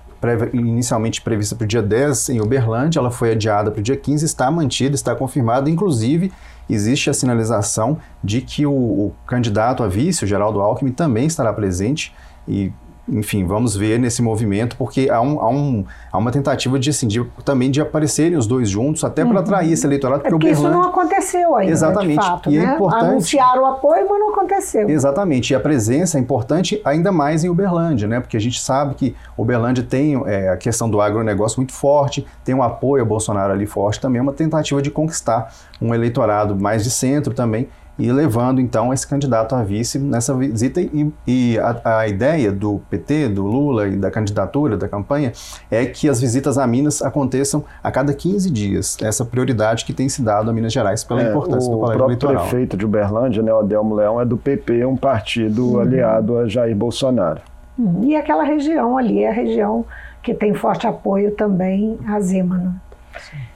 [0.54, 4.24] inicialmente prevista para o dia 10 em Uberlândia, ela foi adiada para o dia 15,
[4.24, 6.32] está mantida, está confirmada, inclusive
[6.70, 11.52] existe a sinalização de que o, o candidato a vice, o Geraldo Alckmin, também estará
[11.52, 12.16] presente
[12.48, 12.72] e
[13.08, 17.08] enfim, vamos ver nesse movimento, porque há, um, há, um, há uma tentativa de, assim,
[17.08, 19.40] de, também de aparecerem os dois juntos, até para uhum.
[19.40, 20.22] atrair esse eleitorado.
[20.22, 22.20] Porque, é porque isso não aconteceu ainda, Exatamente.
[22.20, 22.50] de fato.
[22.50, 22.72] E é né?
[22.72, 23.06] é importante...
[23.06, 24.90] Anunciaram o apoio, mas não aconteceu.
[24.90, 25.52] Exatamente.
[25.52, 28.22] E a presença é importante ainda mais em Uberlândia, né?
[28.22, 32.56] Porque a gente sabe que Uberlândia tem é, a questão do agronegócio muito forte, tem
[32.56, 36.84] um apoio a Bolsonaro ali forte também, é uma tentativa de conquistar um eleitorado mais
[36.84, 40.82] de centro também, e levando então esse candidato a vice nessa visita.
[40.82, 45.32] E, e a, a, ideia do PT, do Lula e da candidatura, da campanha,
[45.70, 48.98] é que as visitas a Minas aconteçam a cada 15 dias.
[49.02, 52.34] Essa prioridade que tem se dado a Minas Gerais pela é, importância do colégio eleitoral.
[52.34, 55.80] O próprio prefeito de Uberlândia, né, o Adelmo Leão, é do PP, um partido uhum.
[55.80, 57.42] aliado a Jair Bolsonaro.
[57.78, 58.04] Uhum.
[58.04, 59.86] E aquela região ali é a região
[60.22, 62.74] que tem forte apoio também a Zema, né?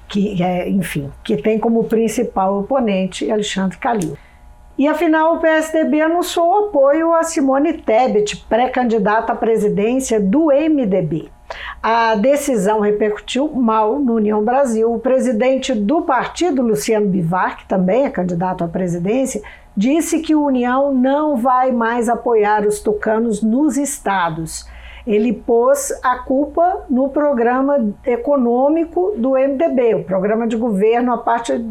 [0.07, 4.17] que é, enfim, que tem como principal oponente Alexandre Calil.
[4.77, 11.31] E afinal, o PSDB anunciou o apoio a Simone Tebet, pré-candidata à presidência do MDB.
[11.81, 14.93] A decisão repercutiu mal no União Brasil.
[14.93, 19.41] O presidente do partido, Luciano Bivar, que também é candidato à presidência,
[19.75, 24.69] disse que o União não vai mais apoiar os tucanos nos estados.
[25.07, 31.65] Ele pôs a culpa no programa econômico do MDB, o programa de governo, a parte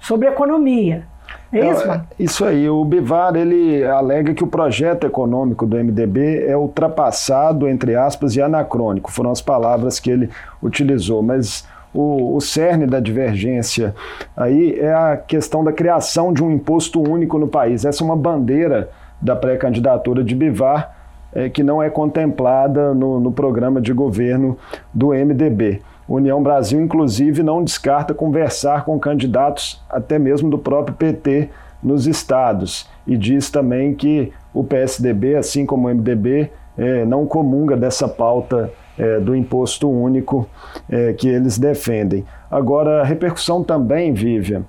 [0.00, 1.06] sobre economia.
[1.52, 2.06] É isso, mano?
[2.10, 2.68] É, isso aí.
[2.68, 8.42] O Bivar ele alega que o projeto econômico do MDB é ultrapassado, entre aspas, e
[8.42, 9.10] anacrônico.
[9.10, 10.30] Foram as palavras que ele
[10.62, 11.22] utilizou.
[11.22, 13.94] Mas o, o cerne da divergência
[14.36, 17.84] aí é a questão da criação de um imposto único no país.
[17.84, 20.94] Essa é uma bandeira da pré-candidatura de Bivar,
[21.34, 24.56] é, que não é contemplada no, no programa de governo
[24.92, 25.82] do MDB.
[26.08, 31.50] União Brasil, inclusive, não descarta conversar com candidatos, até mesmo do próprio PT,
[31.82, 32.88] nos estados.
[33.06, 38.72] E diz também que o PSDB, assim como o MDB, é, não comunga dessa pauta
[38.98, 40.48] é, do imposto único
[40.88, 42.24] é, que eles defendem.
[42.50, 44.64] Agora, a repercussão também, Vivian,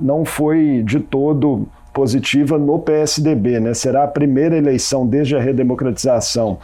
[0.00, 3.60] não foi de todo positiva no PSDB.
[3.60, 3.72] Né?
[3.72, 6.58] Será a primeira eleição desde a redemocratização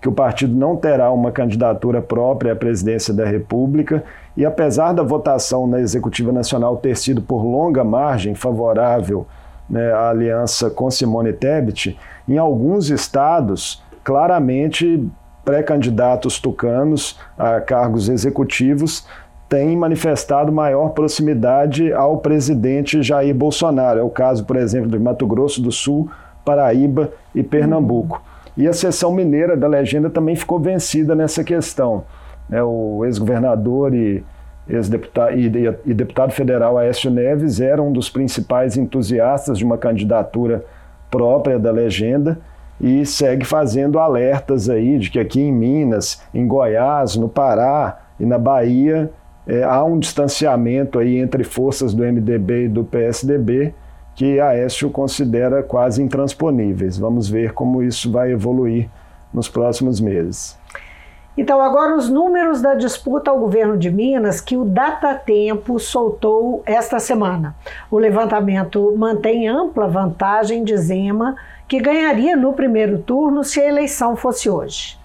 [0.00, 4.04] que o partido não terá uma candidatura própria à presidência da República
[4.36, 9.26] e apesar da votação na Executiva Nacional ter sido por longa margem favorável
[9.68, 15.08] né, à aliança com Simone Tebet, em alguns estados, claramente
[15.44, 19.06] pré-candidatos tucanos a cargos executivos
[19.48, 24.00] têm manifestado maior proximidade ao presidente Jair Bolsonaro.
[24.00, 26.10] É o caso, por exemplo, de Mato Grosso do Sul,
[26.44, 28.20] Paraíba e Pernambuco.
[28.56, 32.04] E a seção mineira da legenda também ficou vencida nessa questão.
[32.50, 34.24] É, o ex-governador e,
[34.68, 39.76] ex -deputado, e, e deputado federal Aécio Neves era um dos principais entusiastas de uma
[39.76, 40.64] candidatura
[41.10, 42.38] própria da legenda
[42.80, 48.26] e segue fazendo alertas aí de que aqui em Minas, em Goiás, no Pará e
[48.26, 49.10] na Bahia
[49.46, 53.72] é, há um distanciamento aí entre forças do MDB e do PSDB
[54.16, 56.96] que Aécio considera quase intransponíveis.
[56.96, 58.88] Vamos ver como isso vai evoluir
[59.32, 60.58] nos próximos meses.
[61.36, 66.98] Então, agora os números da disputa ao governo de Minas que o Datatempo soltou esta
[66.98, 67.54] semana.
[67.90, 71.36] O levantamento mantém ampla vantagem de Zema,
[71.68, 74.98] que ganharia no primeiro turno se a eleição fosse hoje.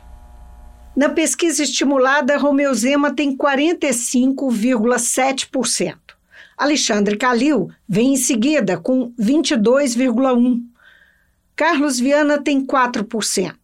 [0.95, 6.20] Na pesquisa estimulada, Romeu Zema tem 45,7%.
[6.61, 10.61] Alexandre Calil vem em seguida com 22,1%.
[11.55, 13.55] Carlos Viana tem 4%.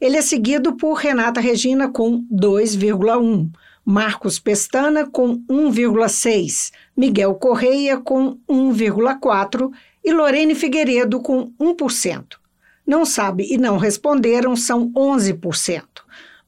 [0.00, 3.50] Ele é seguido por Renata Regina com 2,1%.
[3.84, 6.72] Marcos Pestana com 1,6%.
[6.96, 9.70] Miguel Correia com 1,4%
[10.04, 12.36] e Lorene Figueiredo com 1%.
[12.86, 15.82] Não sabe e não responderam são 11%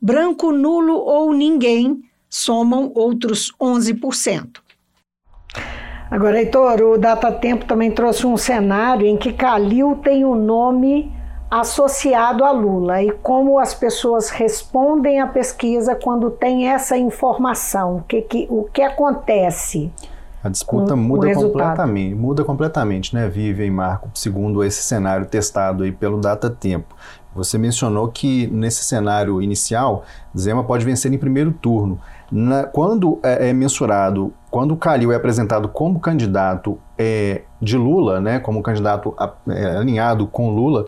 [0.00, 4.60] branco, nulo ou ninguém somam outros 11%.
[6.10, 10.34] Agora, Heitor, o Data Tempo também trouxe um cenário em que Calil tem o um
[10.34, 11.12] nome
[11.50, 18.02] associado a Lula e como as pessoas respondem à pesquisa quando tem essa informação, o
[18.02, 19.90] que, que, o que acontece?
[20.44, 25.26] A disputa com, muda com completamente, muda completamente, né, Vivian e Marco, segundo esse cenário
[25.26, 26.94] testado aí pelo Data Tempo.
[27.34, 30.04] Você mencionou que nesse cenário inicial,
[30.36, 32.00] Zema pode vencer em primeiro turno.
[32.30, 38.20] Na, quando é, é, mensurado, quando o Calil é apresentado como candidato é, de Lula,
[38.20, 40.86] né, como candidato a, é, alinhado com Lula,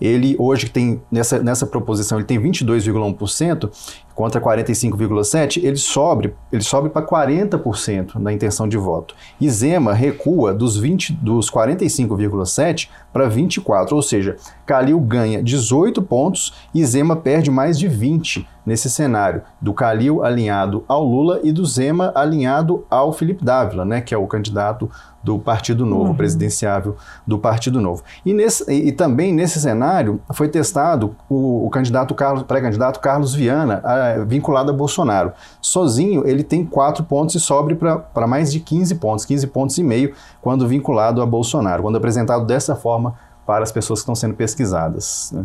[0.00, 3.70] ele hoje tem nessa, nessa proposição ele tem 22,1%
[4.14, 9.14] contra 45,7, ele sobe, ele sobe para 40% na intenção de voto.
[9.40, 16.52] E Zema recua dos 20 dos 45,7 para 24, ou seja, Calil ganha 18 pontos
[16.74, 21.64] e Zema perde mais de 20 nesse cenário do Calil alinhado ao Lula e do
[21.64, 24.90] Zema alinhado ao Felipe Dávila, né, que é o candidato
[25.22, 26.14] do Partido Novo, uhum.
[26.14, 28.02] presidenciável do Partido Novo.
[28.24, 33.34] E, nesse, e, e também nesse cenário foi testado o, o candidato Carlos, pré-candidato Carlos
[33.34, 35.32] Viana, a, vinculado a Bolsonaro.
[35.60, 39.82] Sozinho ele tem quatro pontos e sobe para mais de 15 pontos, 15 pontos e
[39.82, 43.14] meio, quando vinculado a Bolsonaro, quando apresentado dessa forma
[43.46, 45.30] para as pessoas que estão sendo pesquisadas.
[45.32, 45.44] Né?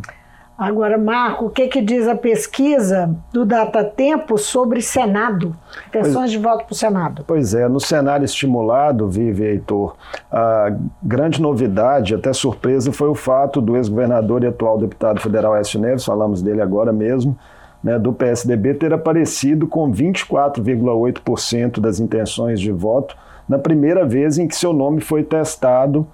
[0.58, 5.56] Agora, Marco, o que, que diz a pesquisa do Data Tempo sobre Senado?
[5.88, 7.24] Intenções pois, de voto para o Senado.
[7.28, 9.96] Pois é, no cenário estimulado, Vive Heitor,
[10.32, 15.80] a grande novidade, até surpresa, foi o fato do ex-governador e atual deputado federal Écio
[15.80, 17.38] Neves, falamos dele agora mesmo,
[17.84, 23.16] né, do PSDB, ter aparecido com 24,8% das intenções de voto
[23.48, 26.08] na primeira vez em que seu nome foi testado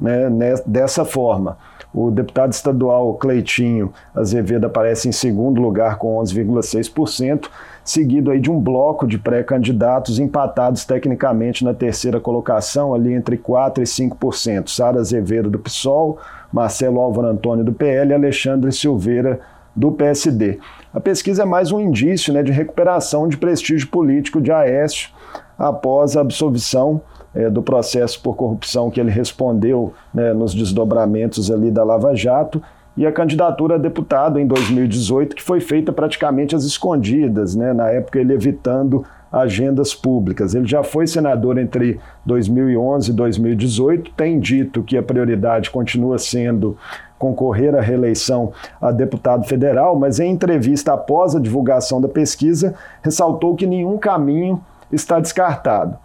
[0.00, 0.30] né,
[0.64, 1.58] dessa forma.
[1.92, 7.48] O deputado estadual Cleitinho Azevedo aparece em segundo lugar com 11,6%,
[7.82, 13.78] seguido aí de um bloco de pré-candidatos empatados tecnicamente na terceira colocação, ali entre 4%
[13.78, 14.68] e 5%.
[14.68, 16.18] Sara Azevedo do PSOL,
[16.52, 19.40] Marcelo Álvaro Antônio do PL e Alexandre Silveira
[19.74, 20.58] do PSD.
[20.92, 25.10] A pesquisa é mais um indício né, de recuperação de prestígio político de Aécio
[25.56, 27.00] após a absolvição
[27.34, 32.62] é, do processo por corrupção que ele respondeu né, nos desdobramentos ali da Lava Jato
[32.96, 37.88] e a candidatura a deputado em 2018, que foi feita praticamente às escondidas, né, na
[37.90, 40.54] época ele evitando agendas públicas.
[40.54, 46.76] Ele já foi senador entre 2011 e 2018, tem dito que a prioridade continua sendo
[47.18, 53.54] concorrer à reeleição a deputado federal, mas em entrevista após a divulgação da pesquisa, ressaltou
[53.54, 54.60] que nenhum caminho
[54.90, 55.98] está descartado.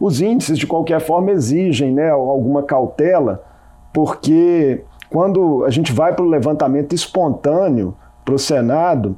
[0.00, 3.44] Os índices, de qualquer forma, exigem né, alguma cautela,
[3.92, 7.94] porque quando a gente vai para o levantamento espontâneo
[8.24, 9.16] para o Senado,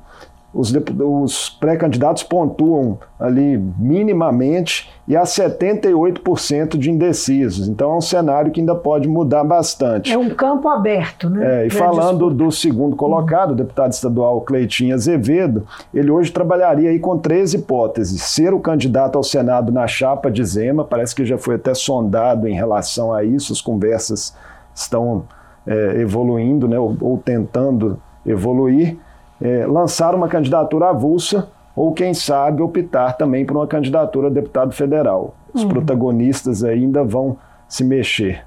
[0.55, 7.69] os, os pré-candidatos pontuam ali minimamente e há 78% de indecisos.
[7.69, 10.13] Então é um cenário que ainda pode mudar bastante.
[10.13, 11.65] É um campo aberto, né?
[11.65, 16.99] É, e falando do segundo colocado, o deputado estadual Cleitinho Azevedo, ele hoje trabalharia aí
[16.99, 18.23] com três hipóteses.
[18.23, 22.47] Ser o candidato ao Senado na chapa de Zema, parece que já foi até sondado
[22.47, 24.37] em relação a isso, as conversas
[24.75, 25.25] estão
[25.67, 28.99] é, evoluindo, né, ou, ou tentando evoluir
[29.43, 34.73] é, lançar uma candidatura avulsa ou, quem sabe, optar também por uma candidatura a deputado
[34.73, 35.35] federal.
[35.53, 35.69] Os uhum.
[35.69, 37.37] protagonistas ainda vão
[37.69, 38.45] se mexer.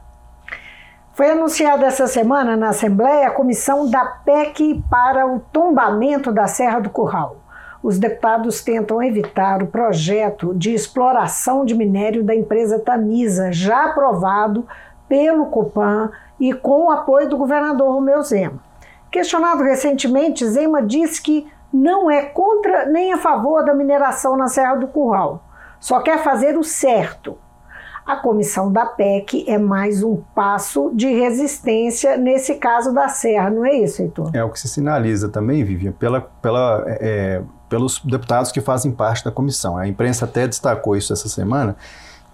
[1.14, 6.80] Foi anunciada essa semana na Assembleia a comissão da PEC para o tombamento da Serra
[6.80, 7.38] do Curral.
[7.82, 14.66] Os deputados tentam evitar o projeto de exploração de minério da empresa Tamisa, já aprovado
[15.08, 18.60] pelo Copan e com o apoio do governador Romeu Zema.
[19.16, 24.76] Questionado recentemente, Zema disse que não é contra nem a favor da mineração na Serra
[24.76, 25.42] do Curral,
[25.80, 27.38] só quer fazer o certo.
[28.06, 33.66] A comissão da PEC é mais um passo de resistência nesse caso da Serra, não
[33.66, 34.32] é isso, Heitor?
[34.34, 39.24] É o que se sinaliza também, Vivian, pela, pela, é, pelos deputados que fazem parte
[39.24, 39.78] da comissão.
[39.78, 41.78] A imprensa até destacou isso essa semana,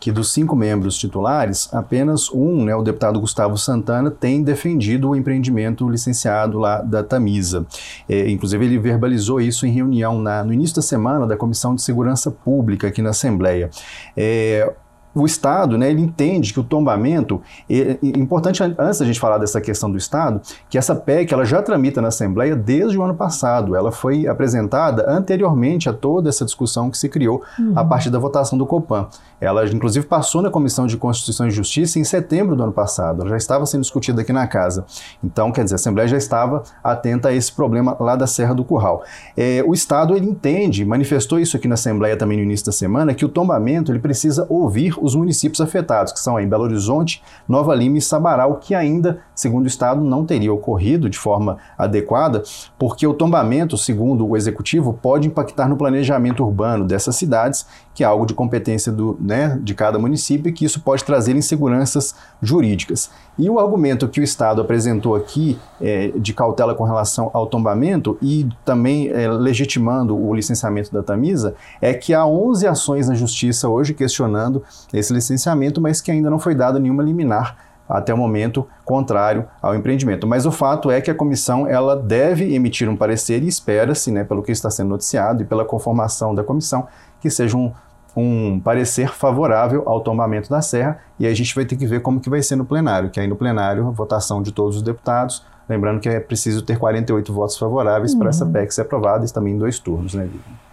[0.01, 5.15] que dos cinco membros titulares, apenas um, né, o deputado Gustavo Santana, tem defendido o
[5.15, 7.67] empreendimento licenciado lá da Tamisa.
[8.09, 11.83] É, inclusive, ele verbalizou isso em reunião na, no início da semana da Comissão de
[11.83, 13.69] Segurança Pública aqui na Assembleia.
[14.17, 14.73] É,
[15.13, 19.59] o Estado, né, ele entende que o tombamento, é, importante antes da gente falar dessa
[19.59, 23.75] questão do Estado, que essa PEC ela já tramita na Assembleia desde o ano passado.
[23.75, 27.73] Ela foi apresentada anteriormente a toda essa discussão que se criou uhum.
[27.75, 29.07] a partir da votação do Copan.
[29.41, 33.21] Ela, inclusive, passou na Comissão de Constituição e Justiça em setembro do ano passado.
[33.21, 34.85] Ela já estava sendo discutida aqui na casa.
[35.23, 38.63] Então, quer dizer, a Assembleia já estava atenta a esse problema lá da Serra do
[38.63, 39.03] Curral.
[39.35, 43.15] É, o Estado, ele entende, manifestou isso aqui na Assembleia também no início da semana,
[43.15, 47.73] que o tombamento ele precisa ouvir os municípios afetados, que são aí Belo Horizonte, Nova
[47.73, 52.43] Lima e Sabará, o que ainda, segundo o Estado, não teria ocorrido de forma adequada,
[52.77, 57.65] porque o tombamento, segundo o Executivo, pode impactar no planejamento urbano dessas cidades,
[57.95, 61.37] que é algo de competência do, né, de cada município e que isso pode trazer
[61.37, 63.09] inseguranças jurídicas.
[63.39, 68.17] E o argumento que o Estado apresentou aqui é, de cautela com relação ao tombamento
[68.21, 73.69] e também é, legitimando o licenciamento da Tamisa é que há 11 ações na Justiça
[73.69, 74.61] hoje questionando
[74.93, 77.55] esse licenciamento, mas que ainda não foi dada nenhuma liminar
[77.87, 80.27] até o momento contrário ao empreendimento.
[80.27, 84.25] Mas o fato é que a comissão ela deve emitir um parecer e espera-se, né,
[84.25, 86.85] pelo que está sendo noticiado e pela conformação da comissão,
[87.21, 87.71] que seja um
[88.15, 92.01] um parecer favorável ao tombamento da serra e aí a gente vai ter que ver
[92.01, 94.81] como que vai ser no plenário, que aí no plenário a votação de todos os
[94.81, 98.19] deputados, lembrando que é preciso ter 48 votos favoráveis uhum.
[98.19, 100.71] para essa PEC ser aprovada e também em dois turnos, né, Vivian?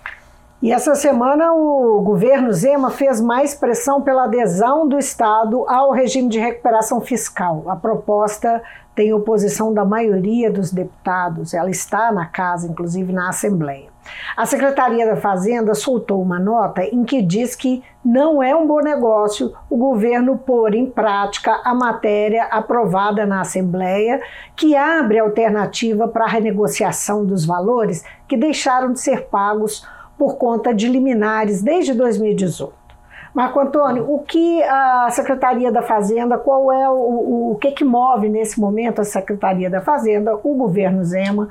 [0.61, 6.29] E essa semana o governo Zema fez mais pressão pela adesão do Estado ao regime
[6.29, 7.63] de recuperação fiscal.
[7.69, 8.61] A proposta
[8.93, 13.87] tem oposição da maioria dos deputados, ela está na casa, inclusive na Assembleia.
[14.37, 18.81] A Secretaria da Fazenda soltou uma nota em que diz que não é um bom
[18.81, 24.21] negócio o governo pôr em prática a matéria aprovada na Assembleia,
[24.57, 29.87] que abre alternativa para a renegociação dos valores que deixaram de ser pagos
[30.17, 32.79] por conta de liminares desde 2018.
[33.35, 38.29] Marco Antônio, o que a Secretaria da Fazenda, qual é o, o que, que move
[38.29, 41.49] nesse momento a Secretaria da Fazenda, o governo Zema,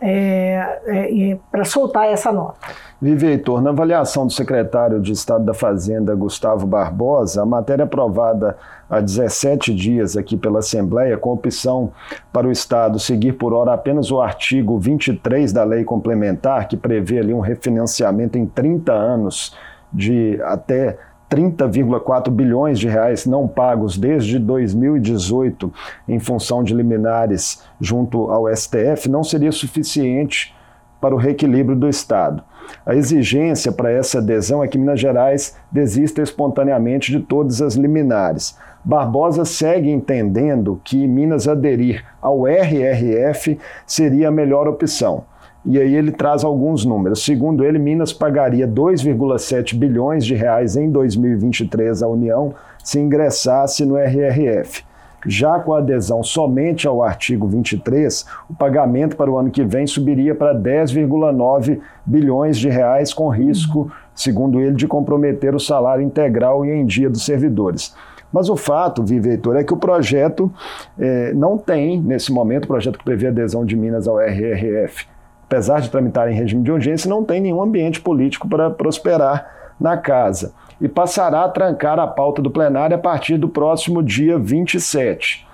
[0.00, 2.58] é, é, para soltar essa nota.
[3.00, 8.56] Vive Heitor, na avaliação do secretário de Estado da Fazenda, Gustavo Barbosa, a matéria aprovada
[8.88, 11.92] há 17 dias aqui pela Assembleia, com opção
[12.32, 17.18] para o Estado seguir por hora apenas o artigo 23 da lei complementar, que prevê
[17.18, 19.56] ali um refinanciamento em 30 anos
[19.92, 20.98] de até
[21.34, 25.72] 30,4 bilhões de reais não pagos desde 2018
[26.08, 30.54] em função de liminares junto ao STF não seria suficiente
[31.00, 32.42] para o reequilíbrio do Estado.
[32.86, 38.56] A exigência para essa adesão é que Minas Gerais desista espontaneamente de todas as liminares.
[38.82, 45.24] Barbosa segue entendendo que Minas aderir ao RRF seria a melhor opção.
[45.66, 47.24] E aí ele traz alguns números.
[47.24, 53.96] Segundo ele, Minas pagaria 2,7 bilhões de reais em 2023 à União se ingressasse no
[53.96, 54.84] RRF.
[55.26, 59.86] Já com a adesão somente ao artigo 23, o pagamento para o ano que vem
[59.86, 66.66] subiria para 10,9 bilhões de reais, com risco, segundo ele, de comprometer o salário integral
[66.66, 67.94] e em dia dos servidores.
[68.30, 70.52] Mas o fato, Vive é que o projeto
[70.98, 75.06] eh, não tem, nesse momento, o projeto que prevê adesão de Minas ao RRF,
[75.54, 79.46] apesar de tramitar em regime de urgência, não tem nenhum ambiente político para prosperar
[79.78, 84.36] na casa e passará a trancar a pauta do plenário a partir do próximo dia
[84.36, 85.46] 27.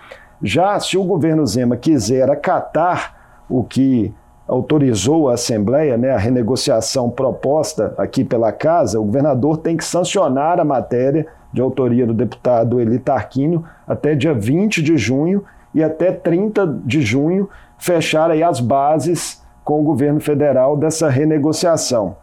[0.43, 3.15] Já se o governo Zema quiser acatar
[3.47, 4.15] o que
[4.49, 10.59] autorizou a Assembleia, né, a renegociação proposta aqui pela Casa, o governador tem que sancionar
[10.59, 15.45] a matéria de autoria do deputado Eli Tarquínio até dia 20 de junho
[15.75, 19.40] e até 30 de junho fechar aí as bases
[19.71, 22.17] com o governo federal dessa renegociação.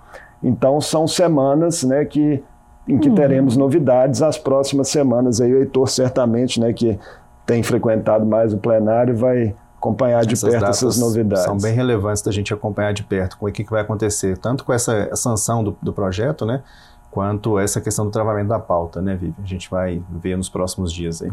[0.43, 2.43] Então são semanas né, que,
[2.85, 3.15] em que uhum.
[3.15, 5.39] teremos novidades as próximas semanas.
[5.39, 6.99] Aí o Heitor certamente, né, que
[7.45, 11.45] tem frequentado mais o plenário, vai acompanhar de essas perto essas novidades.
[11.45, 14.65] São bem relevantes da gente acompanhar de perto com o que, que vai acontecer, tanto
[14.65, 16.61] com essa sanção do, do projeto, né,
[17.09, 19.35] quanto essa questão do travamento da pauta, né, Vivi?
[19.41, 21.31] A gente vai ver nos próximos dias aí